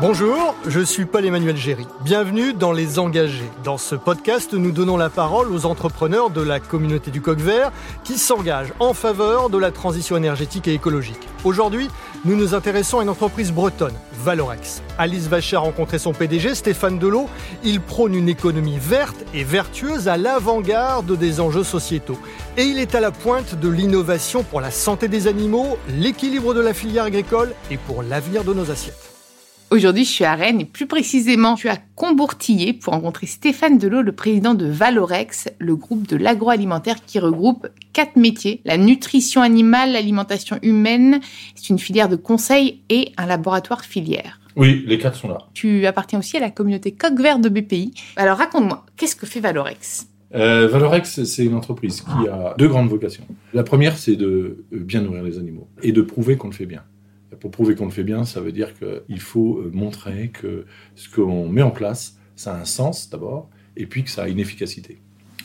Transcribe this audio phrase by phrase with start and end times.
[0.00, 1.86] Bonjour, je suis Paul-Emmanuel Géry.
[2.00, 3.50] Bienvenue dans Les Engagés.
[3.64, 7.70] Dans ce podcast, nous donnons la parole aux entrepreneurs de la communauté du coq vert
[8.02, 11.28] qui s'engagent en faveur de la transition énergétique et écologique.
[11.44, 11.90] Aujourd'hui,
[12.24, 13.92] nous nous intéressons à une entreprise bretonne,
[14.24, 14.82] Valorex.
[14.96, 17.28] Alice Vacher a rencontré son PDG, Stéphane Delot.
[17.62, 22.18] Il prône une économie verte et vertueuse à l'avant-garde des enjeux sociétaux.
[22.56, 26.60] Et il est à la pointe de l'innovation pour la santé des animaux, l'équilibre de
[26.60, 29.09] la filière agricole et pour l'avenir de nos assiettes.
[29.72, 33.78] Aujourd'hui, je suis à Rennes et plus précisément, je suis à Combourtillé pour rencontrer Stéphane
[33.78, 38.62] Delot, le président de Valorex, le groupe de l'agroalimentaire qui regroupe quatre métiers.
[38.64, 41.20] La nutrition animale, l'alimentation humaine,
[41.54, 44.40] c'est une filière de conseil et un laboratoire filière.
[44.56, 45.38] Oui, les quatre sont là.
[45.54, 47.94] Tu appartiens aussi à la communauté Coq Vert de BPI.
[48.16, 50.08] Alors raconte-moi, qu'est-ce que fait Valorex?
[50.34, 53.24] Euh, Valorex, c'est une entreprise qui a deux grandes vocations.
[53.54, 56.82] La première, c'est de bien nourrir les animaux et de prouver qu'on le fait bien.
[57.38, 61.08] Pour prouver qu'on le fait bien, ça veut dire qu'il faut euh, montrer que ce
[61.08, 64.40] qu'on met en place, ça a un sens d'abord, et puis que ça a une
[64.40, 64.98] efficacité.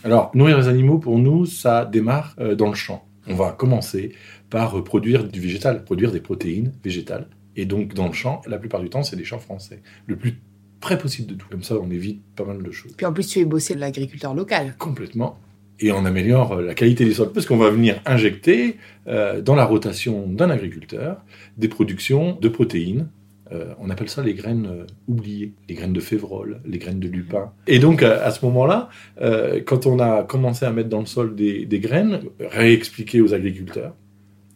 [0.03, 3.07] Alors, nourrir les animaux, pour nous, ça démarre euh, dans le champ.
[3.27, 4.13] On va commencer
[4.49, 7.27] par produire du végétal, produire des protéines végétales.
[7.55, 9.81] Et donc, dans le champ, la plupart du temps, c'est des champs français.
[10.05, 10.39] Le plus
[10.79, 11.47] près possible de tout.
[11.49, 12.93] Comme ça, on évite pas mal de choses.
[12.95, 14.75] Puis en plus, tu es bossé de l'agriculteur local.
[14.77, 15.39] Complètement
[15.79, 19.65] et on améliore la qualité des sols parce qu'on va venir injecter euh, dans la
[19.65, 21.17] rotation d'un agriculteur
[21.57, 23.07] des productions de protéines.
[23.51, 27.07] Euh, on appelle ça les graines euh, oubliées, les graines de févrole, les graines de
[27.07, 27.51] lupin.
[27.67, 28.89] Et donc à, ce moment-là,
[29.65, 33.93] quand on a commencé à mettre dans le sol des, des graines, réexpliquer aux agriculteurs,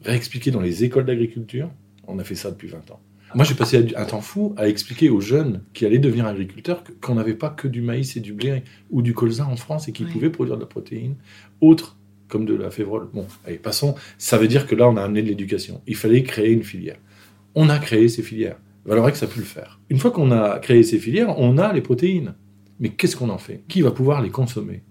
[0.03, 1.70] réexpliquer dans les écoles d'agriculture,
[2.08, 3.00] on a fait ça depuis 20 ans.
[3.35, 7.16] Moi, j'ai passé un temps fou à expliquer aux jeunes qui allaient devenir agriculteurs qu'on
[7.16, 10.08] n'avait pas que du maïs et du blé ou du colza en France et qu'ils
[10.08, 11.16] pouvaient produire de la protéine
[11.61, 13.07] autre comme de la févrole.
[13.13, 13.95] Bon, allez, passons.
[14.17, 15.81] Ça veut dire que là, on a amené de l'éducation.
[15.85, 16.97] Il fallait créer une filière.
[17.55, 18.57] On a créé ces filières.
[18.85, 19.80] que ça a pu le faire.
[19.89, 22.33] Une fois qu'on a créé ces filières, on a les protéines.
[22.80, 23.63] Mais qu'est-ce qu'on en fait?
[23.67, 24.84] Qui va pouvoir les consommer?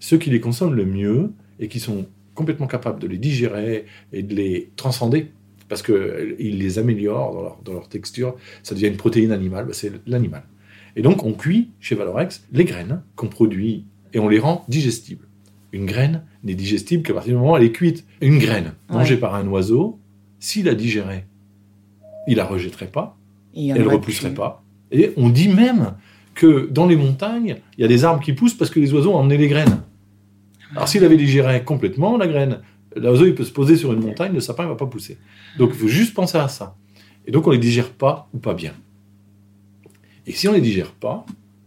[0.00, 4.22] Ceux qui les consomment le mieux et qui sont complètement capables de les digérer et
[4.22, 5.32] de les transcender
[5.68, 10.44] parce qu'ils les améliorent dans leur, texture, ça devient une protéine animale, bah, c'est l'animal.
[10.96, 15.26] Et donc on cuit chez Valorex les graines qu'on produit et on les rend digestibles.
[15.72, 18.06] Une graine n'est digestible qu'à partir du moment où elle est cuite.
[18.20, 19.98] Une graine mangée par un oiseau,
[20.38, 21.26] s'il la digérait,
[22.28, 23.18] il la rejetterait pas,
[23.54, 24.64] elle ne repousserait pas.
[24.90, 25.94] Et on dit même
[26.34, 29.12] que dans les montagnes, il y a des arbres qui poussent parce que les oiseaux
[29.12, 29.82] ont emmené les graines.
[30.72, 32.60] Alors s'il avait digéré complètement la graine,
[32.96, 35.18] L'oiseau, il peut se poser sur une montagne, le sapin ne va pas pousser.
[35.58, 36.76] Donc, il faut juste penser à ça.
[37.26, 38.72] Et donc, on ne les digère pas ou pas bien.
[40.26, 41.26] Et si on ne les digère pas,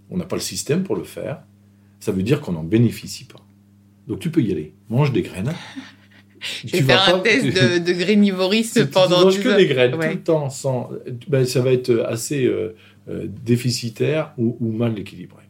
[0.09, 1.44] on n'a pas le système pour le faire,
[2.00, 3.45] ça veut dire qu'on n'en bénéficie pas.
[4.07, 4.73] Donc, tu peux y aller.
[4.89, 5.53] Mange des graines.
[6.66, 10.00] Je vais faire un test de, de grénivorisme pendant tu manges que des graines tout
[10.00, 10.89] le temps, sans,
[11.28, 12.75] ben, ça va être assez euh,
[13.09, 15.44] euh, déficitaire ou, ou mal équilibré.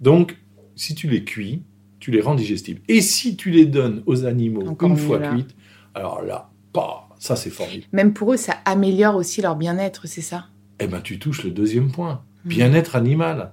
[0.00, 0.36] Donc,
[0.74, 1.62] si tu les cuis,
[2.04, 2.82] tu les rends digestibles.
[2.86, 5.56] Et si tu les donnes aux animaux une fois cuites,
[5.94, 7.86] alors là, pas, ça c'est formidable.
[7.92, 10.48] Même pour eux, ça améliore aussi leur bien-être, c'est ça?
[10.80, 12.48] Eh bien, tu touches le deuxième point, hmm.
[12.50, 13.52] bien-être animal.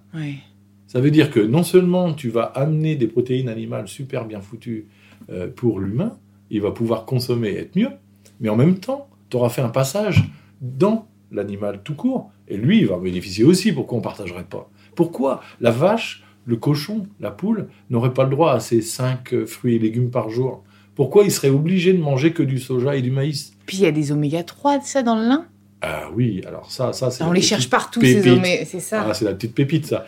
[0.88, 4.88] Ça veut dire que non seulement tu vas amener des protéines animales super bien foutues
[5.30, 6.18] euh, pour l'humain,
[6.50, 7.92] il va pouvoir consommer et être mieux,
[8.42, 10.26] mais en même temps, tu auras fait un passage
[10.60, 13.72] dans l'animal tout court, et lui, il va bénéficier aussi.
[13.72, 14.70] Pourquoi on ne partagerait pas?
[14.94, 19.46] Pourquoi la vache le cochon, la poule, n'aurait pas le droit à ces 5 euh,
[19.46, 20.64] fruits et légumes par jour.
[20.96, 23.54] Pourquoi il serait obligé de manger que du soja et du maïs?
[23.66, 25.46] Puis il y a des oméga 3, ça, dans le lin?
[25.82, 27.24] Ah oui, alors ça, ça c'est.
[27.24, 29.06] On les cherche partout, ces oméga, c'est ça.
[29.08, 30.06] Ah, c'est la petite pépite, ça.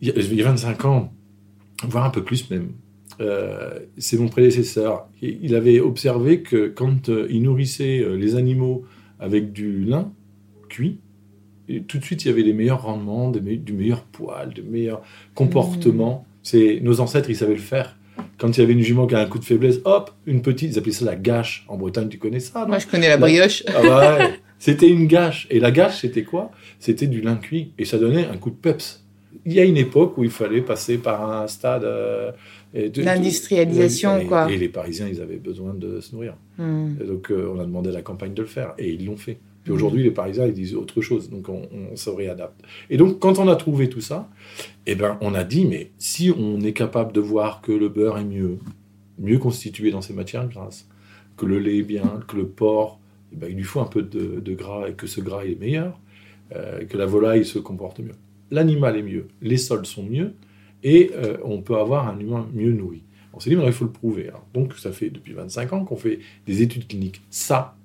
[0.00, 1.12] Il y a 25 ans,
[1.86, 2.72] voire un peu plus même,
[3.20, 5.08] euh, c'est mon prédécesseur.
[5.20, 8.84] Il avait observé que quand euh, il nourrissait les animaux
[9.18, 10.10] avec du lin
[10.70, 11.00] cuit,
[11.86, 15.02] tout de suite, il y avait les meilleurs rendements, du meilleur poil, de meilleurs
[15.34, 16.24] comportements.
[16.26, 16.38] Mmh.
[16.42, 17.96] C'est Nos ancêtres, ils savaient le faire.
[18.38, 20.72] Quand il y avait une jument qui a un coup de faiblesse, hop, une petite,
[20.72, 21.64] ils appelaient ça la gâche.
[21.68, 22.68] En Bretagne, tu connais ça, non?
[22.68, 23.62] Moi, je connais la brioche.
[23.68, 24.28] Ah
[24.58, 25.46] c'était une gâche.
[25.50, 26.50] Et la gâche, c'était quoi?
[26.78, 27.72] C'était du lin cuit.
[27.78, 29.04] Et ça donnait un coup de peps.
[29.46, 31.84] Il y a une époque où il fallait passer par un stade...
[31.84, 32.32] Euh,
[32.74, 34.50] L'industrialisation, quoi.
[34.52, 36.34] Et les Parisiens, ils avaient besoin de se nourrir.
[36.58, 36.94] Mmh.
[37.06, 38.74] donc, euh, on a demandé à la campagne de le faire.
[38.78, 39.38] Et ils l'ont fait.
[39.64, 41.28] Puis aujourd'hui, les Parisiens, ils disent autre chose.
[41.28, 42.60] Donc, on, se réadapte.
[42.88, 44.28] Et donc, quand on a trouvé tout ça,
[44.86, 48.18] eh ben, on a dit, mais si on est capable de voir que le beurre
[48.18, 48.58] est mieux,
[49.18, 50.88] mieux constitué dans ses matières grasses,
[51.36, 53.00] que le lait est bien, que le porc,
[53.32, 55.98] eh ben, il lui faut un peu de, gras et que ce gras est meilleur,
[56.54, 58.14] euh, que la volaille se comporte mieux.
[58.50, 60.34] L'animal est mieux, les sols sont mieux,
[60.82, 63.02] et euh, on peut avoir un humain mieux nourri.
[63.32, 64.30] On s'est dit, mais il faut le prouver.
[64.54, 67.22] donc, ça fait depuis 25 ans qu'on fait des études cliniques.
[67.30, 67.76] Ça,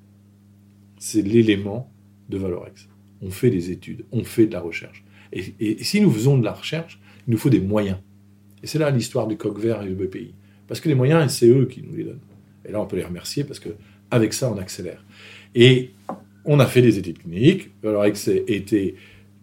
[0.97, 1.91] c'est l'élément
[2.29, 2.87] de Valorex.
[3.21, 5.03] on fait des études, on fait de la recherche.
[5.31, 7.97] Et, si nous faisons de la recherche, il nous faut des moyens.
[8.63, 10.33] Et c'est là l'histoire du coq vert et du BPI.
[10.67, 12.19] Parce que les moyens, c'est eux qui nous les donnent.
[12.67, 13.69] Et là, on peut les remercier parce que
[14.11, 15.03] avec ça, on accélère.
[15.53, 15.91] Et
[16.45, 17.69] on a fait des études cliniques.
[17.83, 18.15] Avec
[18.47, 18.95] été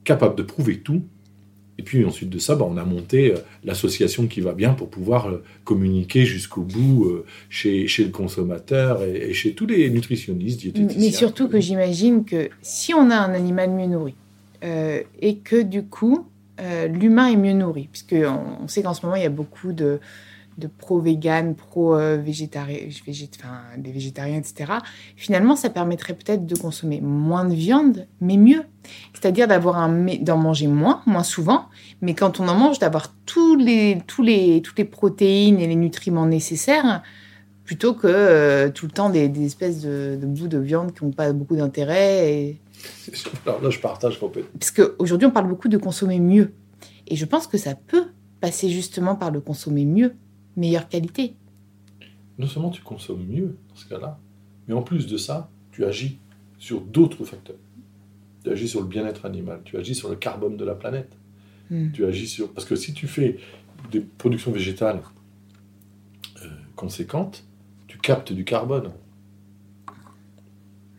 [0.04, 1.04] capable de prouver tout.
[1.78, 4.88] Et puis ensuite de ça, bah, on a monté euh, l'association qui va bien pour
[4.88, 10.60] pouvoir euh, communiquer jusqu'au bout euh, chez, chez, le consommateur et, chez tous les nutritionnistes,
[10.60, 11.00] diététiciens.
[11.00, 14.14] Mais surtout que j'imagine que si on a un animal mieux nourri
[15.20, 16.24] et que du coup
[16.88, 19.98] l'humain est mieux nourri, puisque on, sait qu'en ce moment il y a beaucoup de,
[20.58, 22.78] de pro-vegan, pro-végétarien,
[23.38, 24.72] enfin, des végétariens, etc.
[25.16, 28.62] Finalement, ça permettrait peut-être de consommer moins de viande, mais mieux.
[29.14, 31.66] C'est-à-dire d'avoir un, d'en manger moins, moins souvent,
[32.00, 35.76] mais quand on en mange, d'avoir tous les, tous les, toutes les protéines et les
[35.76, 37.02] nutriments nécessaires,
[37.64, 41.32] plutôt que euh, tout le temps des, espèces de, bouts de viande qui n'ont pas
[41.32, 42.32] beaucoup d'intérêt.
[42.32, 42.60] Et...
[43.46, 44.50] Alors là, je partage complètement.
[44.58, 46.52] Parce qu'aujourd'hui, on parle beaucoup de consommer mieux.
[47.06, 48.06] Et je pense que ça peut
[48.40, 50.14] passer justement par le consommer mieux
[50.56, 51.34] meilleure qualité.
[52.38, 54.18] Non seulement tu consommes mieux dans ce cas-là,
[54.68, 56.18] mais en plus de ça, tu agis
[56.58, 57.56] sur d'autres facteurs.
[58.44, 61.12] Tu agis sur le bien-être animal, tu agis sur le carbone de la planète.
[61.70, 61.90] Hmm.
[61.92, 62.52] Tu agis sur...
[62.52, 63.38] Parce que si tu fais
[63.90, 65.00] des productions végétales
[66.42, 67.44] euh, conséquentes,
[67.86, 68.92] tu captes du carbone.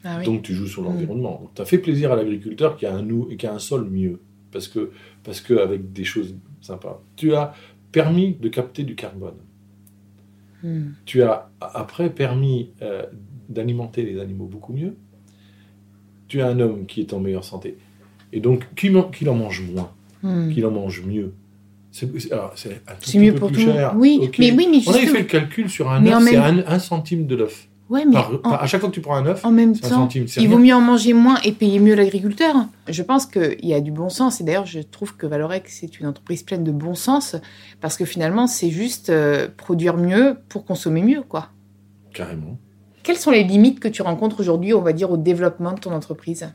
[0.03, 0.85] Ah Donc tu joues sur hmm.
[0.85, 1.51] l'environnement.
[1.55, 3.07] Tu as fait plaisir à l'agriculteur qui, a un,
[3.37, 4.19] qui a un sol mieux.
[4.51, 4.91] Parce que,
[5.23, 7.01] parce que avec des choses sympas.
[7.15, 7.53] Tu as
[7.93, 9.37] permis de capter du carbone.
[10.61, 10.87] Hmm.
[11.05, 13.03] Tu as après permis euh,
[13.47, 14.97] d'alimenter les animaux beaucoup mieux.
[16.27, 17.77] Tu as un homme qui est en meilleure santé.
[18.33, 19.91] Et donc, qu'il en mange moins,
[20.23, 20.49] hmm.
[20.49, 21.33] qu'il en mange mieux?
[21.91, 23.93] C'est un mieux peu pour plus cher.
[23.95, 27.27] Oui, mais oui, mais On avait fait le calcul sur un œuf, c'est un centime
[27.27, 27.69] de l'œuf.
[27.93, 30.57] Ouais, mais à chaque fois que tu prends un œuf, en même temps, il vaut
[30.57, 32.55] mieux en manger moins et payer mieux l'agriculteur.
[32.87, 35.99] Je pense qu'il y a du bon sens et d'ailleurs je trouve que Valorex c'est
[35.99, 37.35] une entreprise pleine de bon sens
[37.81, 41.49] parce que finalement c'est juste euh, produire mieux pour consommer mieux, quoi.
[42.15, 42.57] Carrément.
[43.03, 45.91] Quelles sont les limites que tu rencontres aujourd'hui, on va dire, au développement de ton
[45.91, 46.51] entreprise?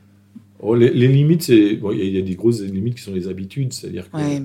[0.61, 3.71] Oh, les, limites, c'est bon, il y, a des grosses limites qui sont les habitudes,
[3.71, 4.39] c'est-à-dire que euh,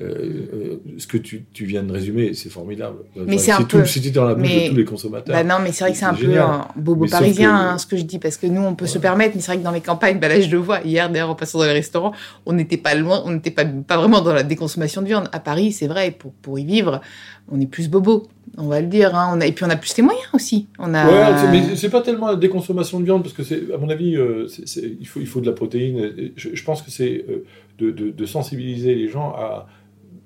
[0.00, 2.96] euh, ce que tu, tu, viens de résumer, c'est formidable.
[3.14, 3.84] Mais c'est un peu.
[3.84, 5.32] C'était dans la bouche de tous les consommateurs.
[5.32, 7.96] Bah non, mais c'est vrai que c'est un peu un bobo parisien, hein, ce que
[7.96, 9.80] je dis, parce que nous, on peut se permettre, mais c'est vrai que dans les
[9.80, 10.80] campagnes, bah là, je le vois.
[10.80, 12.14] Hier, d'ailleurs, en passant dans les restaurants,
[12.46, 15.28] on n'était pas loin, on n'était pas, pas vraiment dans la déconsommation de viande.
[15.30, 17.00] À Paris, c'est vrai, pour, pour y vivre,
[17.48, 18.26] on est plus bobo
[18.56, 19.14] on va le dire.
[19.14, 19.32] Hein.
[19.34, 20.66] On a, et puis on a plus les moyens aussi.
[20.78, 21.06] On a...
[21.06, 24.16] Ouais, mais c'est pas tellement la déconsommation de viande, parce que c'est, à mon avis,
[24.16, 24.46] euh,
[25.00, 26.32] il, faut, il faut de la protéine.
[26.36, 27.44] Je, pense que c'est euh,
[27.78, 29.66] de, sensibiliser les gens à,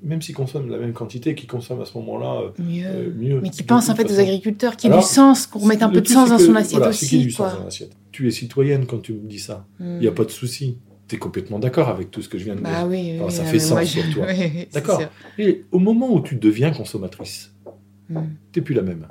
[0.02, 3.40] même s'ils consomment la même quantité, qu'ils consomment à ce moment-là euh, mieux.
[3.40, 6.00] Mais qui pensent en fait aux agriculteurs, qui ait du sens, qu'on remette un peu
[6.00, 7.18] de sens dans son assiette aussi.
[7.18, 7.96] du sens dans l'assiette.
[8.12, 9.66] Tu es citoyenne quand tu me dis ça.
[9.80, 10.14] Il n'y a hmm.
[10.14, 10.78] pas de souci.
[11.08, 12.88] Tu es complètement d'accord avec tout ce que je viens de bah dire.
[12.88, 14.26] Oui, ça fait sens pour toi.
[14.72, 15.02] d'accord.
[15.38, 17.52] Et au moment où tu deviens consommatrice,
[18.08, 18.14] tu
[18.52, 19.06] T'es plus la même.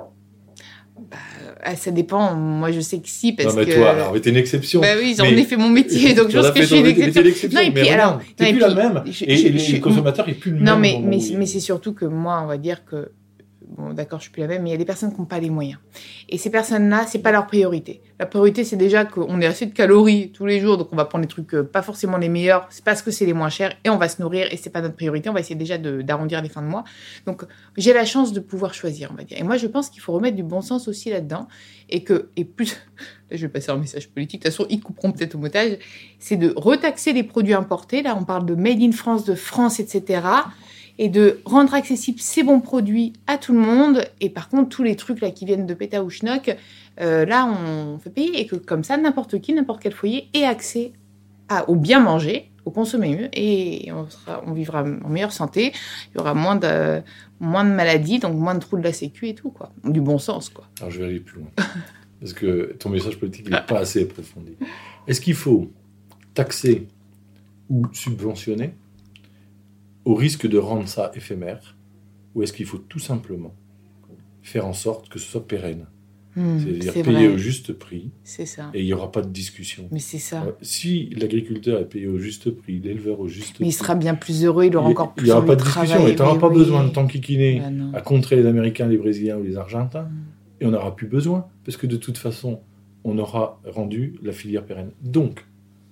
[1.64, 2.34] Ah, ça dépend.
[2.34, 4.82] Moi, je sais que si, parce non, mais toi, alors, t'es une exception.
[4.82, 7.22] Bah oui, j'en ai fait mon métier, donc je pense que je suis une exception.
[7.52, 9.02] Non, et puis, alors, t'es plus la même.
[9.06, 10.66] et, les consommateurs, ils plus le même.
[10.66, 13.10] Non, mais, mais, mais c'est surtout que moi, on va dire que
[13.92, 15.40] d'accord, je suis plus la même, mais il y a des personnes qui n'ont pas
[15.40, 15.78] les moyens.
[16.28, 18.02] Et ces personnes-là, c'est pas leur priorité.
[18.18, 21.04] La priorité, c'est déjà qu'on ait assez de calories tous les jours, donc on va
[21.04, 23.74] prendre les trucs euh, pas forcément les meilleurs, c'est parce que c'est les moins chers,
[23.84, 25.28] et on va se nourrir, et c'est pas notre priorité.
[25.28, 26.84] On va essayer déjà d'arrondir les fins de mois.
[27.26, 27.44] Donc,
[27.76, 29.38] j'ai la chance de pouvoir choisir, on va dire.
[29.38, 31.48] Et moi, je pense qu'il faut remettre du bon sens aussi là-dedans,
[31.90, 32.76] et que, et plus,
[33.30, 35.78] là, je vais passer un message politique, de toute façon, ils couperont peut-être au montage,
[36.20, 38.02] c'est de retaxer les produits importés.
[38.02, 40.22] Là, on parle de Made in France, de France, etc
[40.98, 44.04] et de rendre accessibles ces bons produits à tout le monde.
[44.20, 46.56] Et par contre, tous les trucs là qui viennent de PETA ou Schnock,
[47.00, 48.40] euh, là, on fait payer.
[48.40, 50.92] Et que comme ça, n'importe qui, n'importe quel foyer ait accès
[51.48, 54.06] à, au bien manger, au consommer mieux, et on,
[54.46, 55.72] on vivra en meilleure santé.
[56.12, 57.02] Il y aura moins de,
[57.40, 59.70] moins de maladies, donc moins de trous de la sécu et tout, quoi.
[59.84, 60.66] Du bon sens, quoi.
[60.80, 61.50] Alors, je vais aller plus loin.
[62.20, 64.56] parce que ton message politique n'est pas assez approfondi.
[65.06, 65.70] Est-ce qu'il faut
[66.32, 66.88] taxer
[67.68, 68.74] ou subventionner
[70.04, 71.76] au risque de rendre ça éphémère
[72.34, 73.54] Ou est-ce qu'il faut tout simplement
[74.42, 75.86] faire en sorte que ce soit pérenne?
[76.36, 78.10] Hmm, C'est-à-dire payer au juste prix.
[78.24, 78.70] C'est ça.
[78.74, 79.88] Et il n'y aura pas de discussion.
[79.92, 80.44] Mais c'est ça.
[80.62, 83.66] si l'agriculteur est payé au juste prix, l'éleveur au juste prix.
[83.66, 86.08] il sera bien plus heureux, il aura encore plus Il n'y aura pas de discussion.
[86.08, 89.44] Et tu n'auras pas besoin de t'enquiquiner bah à contrer les Américains, les Brésiliens ou
[89.44, 90.02] les Argentins.
[90.02, 90.60] Hmm.
[90.60, 91.46] Et on n'aura plus besoin.
[91.64, 92.60] Parce que de toute façon,
[93.04, 94.90] on aura rendu la filière pérenne.
[95.02, 95.46] Donc,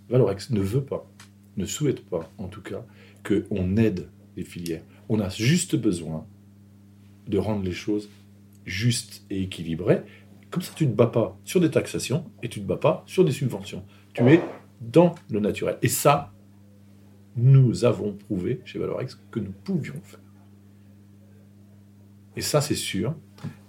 [0.09, 1.09] Valorex ne veut pas,
[1.57, 2.85] ne souhaite pas, en tout cas,
[3.25, 4.83] qu'on aide les filières.
[5.09, 6.27] On a juste besoin
[7.29, 8.09] de rendre les choses
[8.65, 10.03] justes et équilibrées.
[10.51, 12.77] Comme ça, tu ne te bats pas sur des taxations et tu ne te bats
[12.77, 13.85] pas sur des subventions.
[14.15, 14.41] Tu es
[14.81, 15.79] dans le naturel.
[15.83, 16.33] Et ça,
[17.37, 20.21] nous avons prouvé chez Valorex que nous pouvions faire.
[22.37, 23.15] Et ça, c'est sûr.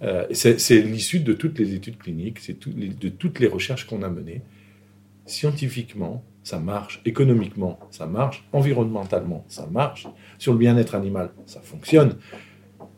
[0.01, 4.09] Euh, c'est l'issue de toutes les études cliniques, c'est de toutes les recherches qu'on a
[4.09, 4.41] menées.
[5.25, 7.01] Scientifiquement, ça marche.
[7.05, 8.45] Économiquement, ça marche.
[8.53, 10.07] Environnementalement, ça marche.
[10.37, 12.17] Sur le bien-être animal, ça fonctionne.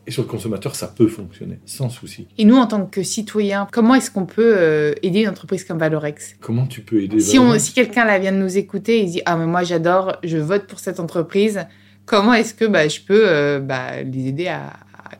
[0.06, 2.28] Et sur le consommateur, ça peut fonctionner sans souci.
[2.38, 5.78] Et nous, en tant que citoyens, comment est-ce qu'on peut euh, aider une entreprise comme
[5.78, 6.36] Valorex?
[6.40, 9.36] Comment tu peux aider Si, si quelqu'un là vient de nous écouter et dit Ah,
[9.36, 11.66] mais moi j'adore, je vote pour cette entreprise,
[12.04, 14.74] comment est-ce que bah, je peux euh, bah, les aider à,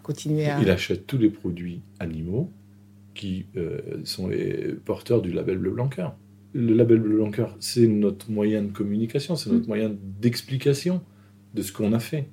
[0.05, 0.61] continuer à.
[0.61, 2.53] Il achète tous les produits animaux
[3.15, 6.15] qui euh, sont les porteurs du label Bleu Blanc Cœur.
[6.57, 7.23] Le label Bleu
[7.61, 9.69] c'est notre moyen de communication, c'est notre mm.
[9.69, 11.03] moyen d'explication
[11.55, 12.29] de ce qu'on a fait.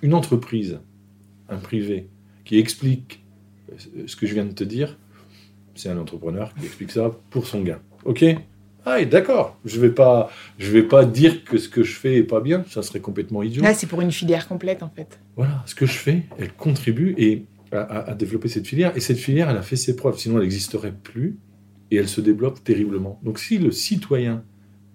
[0.00, 0.78] Une entreprise
[1.48, 2.08] un privé,
[2.44, 3.24] qui explique
[4.06, 4.98] ce que je viens de te dire,
[5.74, 7.80] c'est un entrepreneur qui explique ça pour son gain.
[8.04, 8.24] Ok?
[8.84, 9.58] Ah, d'accord.
[9.64, 12.64] Je vais pas, je vais pas dire que ce que je fais est pas bien.
[12.68, 13.62] Ça serait complètement idiot.
[13.62, 15.20] Là, c'est pour une filière complète, en fait.
[15.36, 18.96] Voilà, ce que je fais, elle contribue et à, développer cette filière.
[18.96, 20.18] Et cette filière, elle a fait ses preuves.
[20.18, 21.38] Sinon, elle n'existerait plus
[21.90, 23.20] et elle se développe terriblement.
[23.22, 24.44] Donc, si le citoyen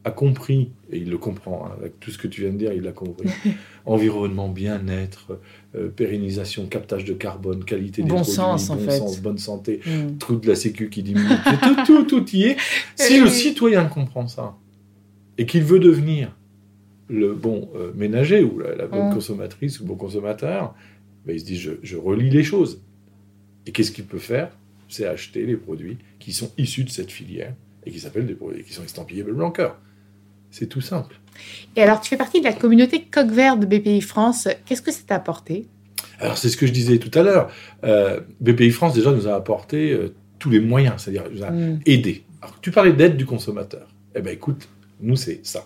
[0.05, 2.73] a compris, et il le comprend, hein, avec tout ce que tu viens de dire,
[2.73, 3.29] il l'a compris,
[3.85, 5.39] environnement, bien-être,
[5.75, 9.79] euh, pérennisation, captage de carbone, qualité des bon produits, sens, bon en sens, bonne santé,
[9.85, 10.17] mm.
[10.17, 11.25] trou de la sécu qui diminue,
[11.63, 12.57] tout, tout, tout y est.
[12.95, 14.57] Si le citoyen comprend ça,
[15.37, 16.35] et qu'il veut devenir
[17.07, 19.13] le bon euh, ménager, ou la, bonne mm.
[19.13, 20.75] consommatrice, ou le bon consommateur,
[21.25, 22.81] ben, il se dit, je, je relis les choses.
[23.65, 24.57] Et qu'est-ce qu'il peut faire?
[24.89, 27.53] C'est acheter les produits qui sont issus de cette filière,
[27.85, 29.77] et qui s'appellent des produits qui sont estampillés bleu blanc cœur.
[30.51, 31.15] C'est tout simple.
[31.75, 34.47] Et alors, tu fais partie de la communauté Coq Vert de BPI France.
[34.65, 35.67] Qu'est-ce que ça t'a apporté?
[36.19, 37.51] Alors, c'est ce que je disais tout à l'heure.
[37.83, 41.79] Euh, BPI France, déjà, nous a apporté euh, tous les moyens, c'est-à-dire nous a mm.
[41.85, 42.23] aidé.
[42.41, 43.87] Alors, tu parlais d'aide du consommateur.
[44.15, 44.67] Eh bien, écoute,
[45.01, 45.65] nous, c'est ça.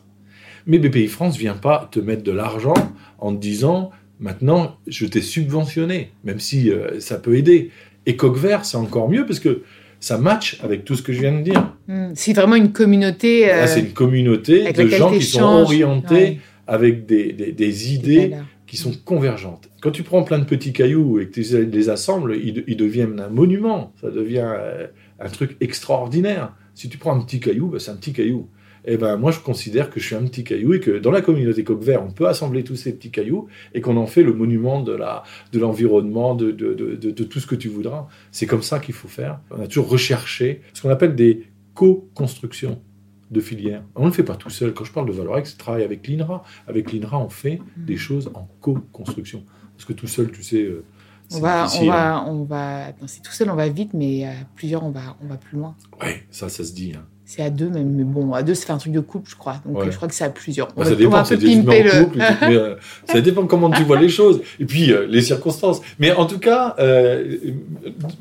[0.66, 2.76] Mais BPI France ne vient pas te mettre de l'argent
[3.20, 7.72] en te disant maintenant, je t'ai subventionné, même si euh, ça peut aider.
[8.08, 9.62] Et Coq Vert, c'est encore mieux parce que
[10.00, 11.74] ça match avec tout ce que je viens de dire.
[11.88, 12.12] Hmm.
[12.16, 13.52] C'est vraiment une communauté.
[13.52, 18.32] Euh, c'est une communauté de gens qui sont orientés avec des, des, idées
[18.66, 19.70] qui sont convergentes.
[19.82, 23.30] Quand tu prends plein de petits cailloux et que tu les assembles, ils, deviennent un
[23.30, 23.94] monument.
[24.02, 24.88] Ça devient euh,
[25.20, 26.54] un truc extraordinaire.
[26.76, 28.48] Si tu prends un petit caillou, bah, c'est un petit caillou
[28.90, 31.22] eh ben, moi, je considère que je suis un petit caillou et que dans la
[31.22, 34.34] communauté coq vert, on peut assembler tous ces petits cailloux et qu'on en fait le
[34.34, 38.08] monument de la, de l'environnement, de, de, de, de, tout ce que tu voudras.
[38.32, 39.42] C'est comme ça qu'il faut faire.
[39.52, 42.82] On a toujours recherché ce qu'on appelle des co-constructions
[43.30, 43.84] de filières.
[43.96, 44.74] On ne le fait pas tout seul.
[44.74, 46.44] Quand je parle de Valorex, je travaille avec l'INRA.
[46.66, 49.44] Avec l'INRA, on fait des choses en co-construction.
[49.76, 50.86] Parce que tout seul, tu sais, euh,
[51.34, 54.86] on va, on va, on va, c'est tout seul, on va vite, mais à plusieurs,
[54.86, 55.76] on va, on va plus loin.
[56.02, 56.94] Ouais, ça, ça se dit.
[56.96, 57.06] Hein.
[57.30, 59.62] C'est à deux même, mais bon, à deux, fait un truc de couple, je crois.
[59.66, 60.70] Donc je crois que c'est à plusieurs.
[60.74, 64.42] Bah, ça dépend, c'est couple, euh, ça dépend comment tu vois les choses.
[64.62, 65.82] Et puis euh, les circonstances.
[66.00, 67.38] Mais en tout cas, euh,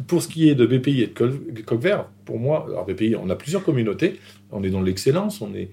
[0.08, 1.86] pour ce qui est de BPI et de Coq
[2.24, 4.18] pour moi, alors BPI, on a plusieurs communautés.
[4.50, 5.70] On est dans l'excellence, on est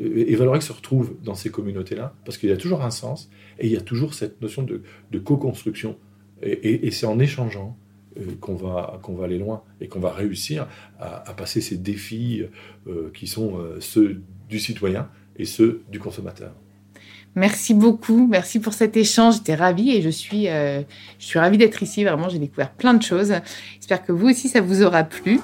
[0.00, 3.66] et Valorex se retrouve dans ces communautés-là parce qu'il y a toujours un sens et
[3.66, 4.80] il y a toujours cette notion de,
[5.12, 5.96] de co-construction.
[6.42, 7.85] et, et c'est en échangeant euh,
[8.40, 10.66] qu'on va, va aller loin et qu'on va réussir
[10.98, 12.42] à, passer ces défis
[12.86, 16.52] euh, qui sont euh, ceux du citoyen et ceux du consommateur.
[17.34, 19.34] Merci beaucoup, merci pour cet échange.
[19.36, 20.84] J'étais ravie et je suis, je
[21.18, 22.02] suis ravie d'être ici.
[22.02, 23.34] Vraiment, j'ai découvert plein de choses.
[23.74, 25.38] J'espère que vous aussi, ça vous aura plu.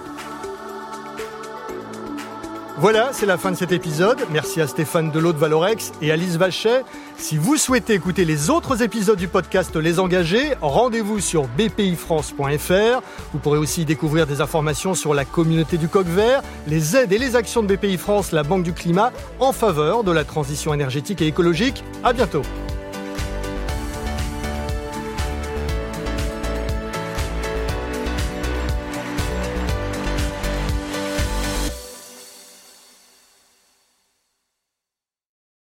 [2.82, 4.18] Voilà, c'est la fin de cet épisode.
[4.32, 6.82] Merci à Stéphane Delot de Valorex et Alice Vachet.
[7.16, 13.00] Si vous souhaitez écouter les autres épisodes du podcast Les Engagés, rendez-vous sur bpifrance.fr.
[13.32, 17.18] Vous pourrez aussi découvrir des informations sur la communauté du coq vert, les aides et
[17.18, 21.22] les actions de BPI France, la Banque du Climat, en faveur de la transition énergétique
[21.22, 21.84] et écologique.
[22.02, 22.42] À bientôt.